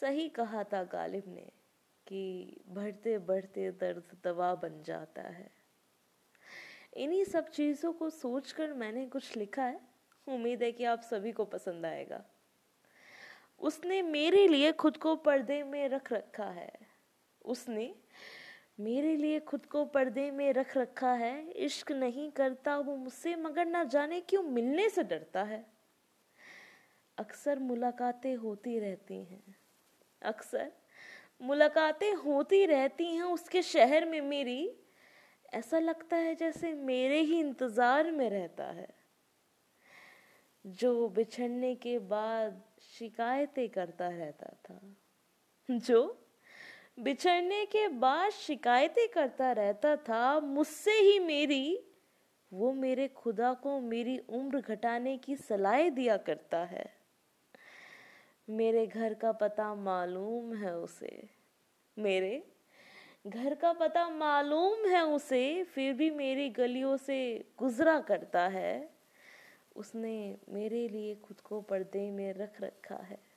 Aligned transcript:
सही 0.00 0.28
कहा 0.28 0.64
था 0.64 0.84
गालिब 0.84 1.24
ने 1.26 1.52
कि 2.06 2.56
बढ़ते 2.66 3.18
बढ़ते 3.18 3.70
दर्द 3.70 4.16
दवा 4.24 4.54
बन 4.54 4.82
जाता 4.82 5.22
है। 5.22 5.50
इन्हीं 6.94 7.24
सब 7.24 7.48
चीज़ों 7.48 7.92
को 7.92 8.10
सोचकर 8.10 8.72
मैंने 8.72 9.06
कुछ 9.06 9.36
लिखा 9.36 9.64
है। 9.64 9.80
उम्मीद 10.28 10.62
है 10.62 10.72
कि 10.72 10.84
आप 10.84 11.00
सभी 11.00 11.32
को 11.32 11.44
पसंद 11.44 11.86
आएगा। 11.86 12.24
उसने 13.58 14.02
मेरे 14.02 14.48
लिए 14.48 14.72
खुद 14.72 14.96
को 14.96 15.16
पर्दे 15.16 15.62
में 15.62 15.88
रख 15.88 16.12
रखा 16.12 16.50
है। 16.50 16.72
उसने 17.44 17.94
मेरे 18.80 19.16
लिए 19.16 19.40
खुद 19.40 19.66
को 19.66 19.84
पर्दे 19.84 20.30
में 20.30 20.52
रख 20.52 20.76
रखा 20.76 21.12
है। 21.12 21.50
इश्क 21.50 21.92
नहीं 21.92 22.30
करता 22.30 22.78
वो 22.78 22.96
मुझसे, 22.96 23.36
मगर 23.36 23.66
ना 23.66 23.84
जाने 23.84 24.20
क्यों 24.20 24.42
मिलने 24.42 24.88
से 24.88 25.02
डरता 25.04 25.42
है। 25.42 25.66
अक्सर 27.18 27.58
मुलाकातें 27.58 28.36
होती 28.36 28.78
रहती 28.78 29.24
हैं। 29.24 29.56
अक्सर। 30.22 30.72
मुलाकातें 31.42 32.14
होती 32.14 32.66
रहती 32.66 33.04
हैं 33.04 33.22
उसके 33.22 33.62
शहर 33.62 34.04
में 34.04 34.20
मेरी। 34.20 34.76
ऐसा 35.54 35.78
लगता 35.78 36.16
है 36.16 36.34
जैसे 36.34 36.74
मेरे 36.74 37.20
ही 37.20 37.40
इंतज़ार 37.40 38.10
में 38.10 38.30
रहता 38.30 38.64
है। 38.64 38.88
जो 40.66 41.08
बिछड़ने 41.08 41.74
के 41.74 41.98
बाद 41.98 42.62
शिकायतें 42.98 43.68
करता 43.68 44.08
रहता 44.08 44.56
था। 44.64 44.96
जो 45.70 46.26
बिछड़ने 47.00 47.66
के 47.66 47.88
बाद 47.88 48.30
शिकायतें 48.30 49.08
करता 49.08 49.52
रहता 49.52 49.96
था, 49.96 50.40
मुझसे 50.40 50.92
ही 50.92 51.18
मेरी, 51.18 51.86
वो 52.52 52.72
मेरे 52.72 53.08
खुदा 53.08 53.52
को 53.54 53.80
मेरी 53.80 54.18
उम्र 54.18 54.60
घटाने 54.60 55.16
की 55.18 55.36
सलाह 55.36 55.88
दिया 55.88 56.16
करता 56.16 56.58
है। 56.58 56.99
मेरे 58.50 58.86
घर 58.86 59.14
का 59.14 59.32
पता 59.32 59.74
मालूम 59.74 60.54
है 60.54 60.76
उसे। 60.76 61.28
मेरे 61.98 62.52
घर 63.26 63.54
का 63.54 63.72
पता 63.72 64.08
मालूम 64.08 64.88
है 64.88 65.04
उसे, 65.06 65.64
फिर 65.64 65.94
भी 65.94 66.10
मेरी 66.10 66.48
गलियों 66.48 66.96
से 66.96 67.44
गुजरा 67.58 68.00
करता 68.00 68.48
है। 68.48 68.90
उसने 69.76 70.36
मेरे 70.48 70.88
लिए 70.88 71.14
खुद 71.14 71.40
को 71.40 71.60
पर्दे 71.60 72.10
में 72.10 72.32
रख 72.32 72.60
रखा 72.60 72.96
है। 72.96 73.29